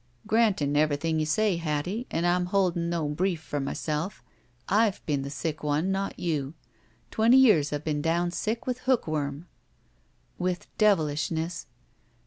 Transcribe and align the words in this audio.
"Grantin' 0.25 0.75
everything 0.75 1.19
you 1.19 1.27
say, 1.27 1.57
Hattie— 1.57 2.07
and 2.09 2.25
I'm 2.25 2.47
holdin' 2.47 2.89
no 2.89 3.07
brief 3.07 3.39
for 3.39 3.59
myself— 3.59 4.23
Fve 4.67 4.99
been 5.05 5.21
the 5.21 5.29
sick 5.29 5.61
one, 5.61 5.91
not 5.91 6.17
you. 6.17 6.55
Twenty 7.11 7.37
years 7.37 7.71
I've 7.71 7.83
been 7.83 8.01
down 8.01 8.31
sick 8.31 8.65
with 8.65 8.79
hookworm." 8.79 9.45
"With 10.39 10.65
deviUshness." 10.79 11.67